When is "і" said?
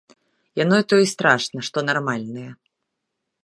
1.03-1.11